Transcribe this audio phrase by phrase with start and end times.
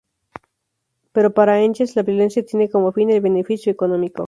[1.11, 4.19] Pero para Engels la violencia tiene como fin el beneficio económico.